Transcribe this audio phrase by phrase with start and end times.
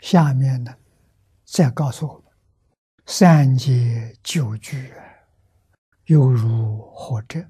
[0.00, 0.76] 下面呢，
[1.44, 2.24] 再告诉我们：
[3.06, 4.92] 三界九聚，
[6.04, 7.44] 犹如何者？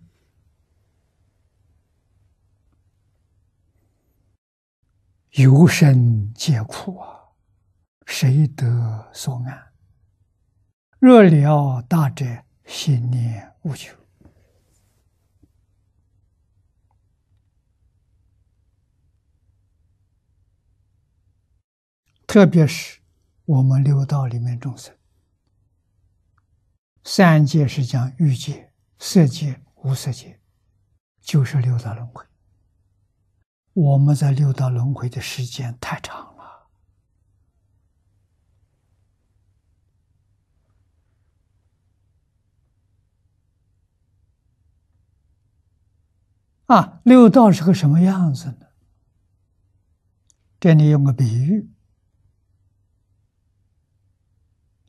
[5.33, 7.21] 有生皆苦啊，
[8.07, 9.73] 谁得所安？
[10.99, 12.25] 若了大者，
[12.65, 13.98] 心念无求。
[22.29, 23.01] 特别是
[23.47, 24.95] 我们六道里面众生，
[27.03, 30.39] 三界是讲欲界、色界、无色界，
[31.23, 32.23] 就是六道轮回。
[33.73, 36.69] 我们在六道轮回的时间太长了
[46.67, 47.01] 啊！
[47.05, 48.67] 六道是个什么样子呢？
[50.61, 51.71] 这里用个比喻。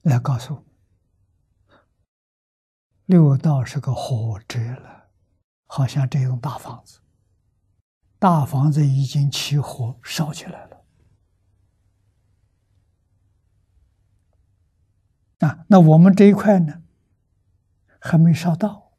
[0.02, 0.66] 来告诉，
[3.06, 5.10] 六道是个火车了，
[5.66, 7.00] 好像这栋大房子，
[8.18, 10.86] 大房子已经起火烧起来了。
[15.40, 16.82] 啊，那我们这一块呢，
[18.00, 18.94] 还没烧到。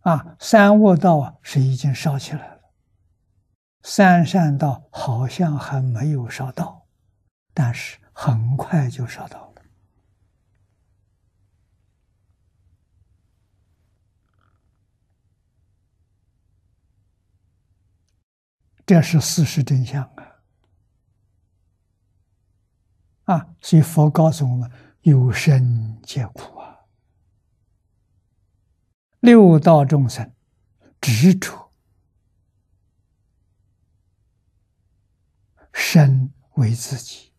[0.00, 2.72] 啊，三卧道啊是已经烧起来了，
[3.82, 6.73] 三善道好像还没有烧到。
[7.54, 9.62] 但是很快就烧到了，
[18.84, 20.42] 这是事实真相啊！
[23.26, 24.70] 啊，所以佛告诉我们：
[25.02, 26.86] 有生皆苦啊，
[29.20, 30.34] 六道众生
[31.00, 31.70] 执着
[35.72, 37.32] 生为自己。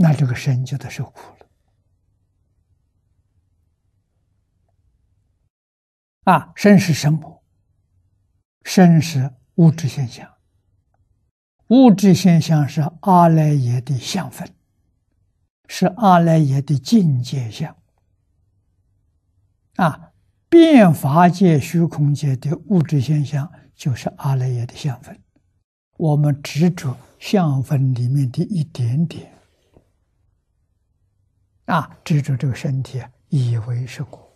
[0.00, 1.46] 那这个身就得受苦了
[6.32, 6.52] 啊！
[6.54, 7.42] 身是什么？
[8.62, 10.34] 身是物质现象，
[11.68, 14.54] 物质现象是阿赖耶的相分，
[15.66, 17.76] 是阿赖耶的境界相
[19.76, 20.12] 啊！
[20.48, 25.20] 变法界、虚空界的物质现象就是阿赖耶的相分，
[25.96, 29.37] 我们执着相分里面的一点点。
[31.68, 34.26] 啊，执着这个身体，以为是苦。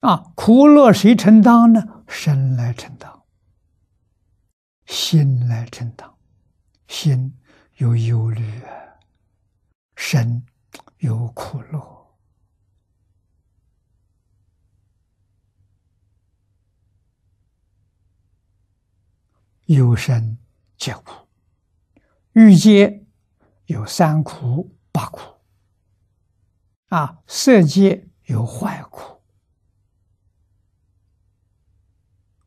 [0.00, 2.04] 啊，苦乐谁承担呢？
[2.08, 3.22] 身来承担，
[4.86, 6.12] 心来承担，
[6.88, 7.38] 心
[7.76, 8.62] 有忧虑，
[9.94, 10.44] 身
[10.98, 12.16] 有苦乐，
[19.66, 20.36] 有生
[20.76, 21.28] 皆苦，
[22.32, 23.05] 欲界。
[23.66, 25.20] 有三苦八苦，
[26.88, 29.20] 啊，色界有坏苦，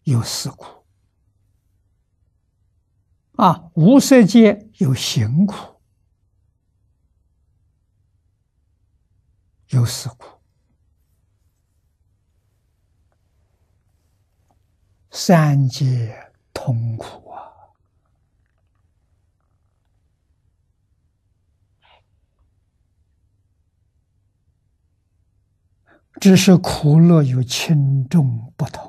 [0.03, 0.85] 有死苦，
[3.35, 5.81] 啊，无色界有行苦，
[9.68, 10.41] 有死苦，
[15.12, 17.28] 三界痛苦。
[26.20, 28.88] 只是苦乐有轻重不同。